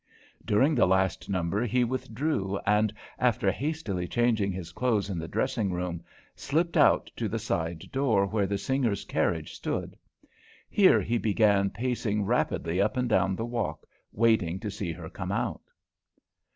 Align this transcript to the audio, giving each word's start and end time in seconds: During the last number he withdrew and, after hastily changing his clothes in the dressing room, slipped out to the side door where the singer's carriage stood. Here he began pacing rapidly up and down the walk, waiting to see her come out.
During 0.43 0.73
the 0.73 0.87
last 0.87 1.29
number 1.29 1.63
he 1.63 1.83
withdrew 1.83 2.57
and, 2.65 2.91
after 3.19 3.51
hastily 3.51 4.07
changing 4.07 4.51
his 4.51 4.71
clothes 4.71 5.11
in 5.11 5.19
the 5.19 5.27
dressing 5.27 5.71
room, 5.71 6.03
slipped 6.35 6.75
out 6.75 7.11
to 7.17 7.29
the 7.29 7.37
side 7.37 7.87
door 7.91 8.25
where 8.25 8.47
the 8.47 8.57
singer's 8.57 9.05
carriage 9.05 9.53
stood. 9.53 9.95
Here 10.71 11.01
he 11.03 11.19
began 11.19 11.69
pacing 11.69 12.25
rapidly 12.25 12.81
up 12.81 12.97
and 12.97 13.07
down 13.07 13.35
the 13.35 13.45
walk, 13.45 13.85
waiting 14.11 14.59
to 14.61 14.71
see 14.71 14.91
her 14.91 15.07
come 15.07 15.31
out. 15.31 15.61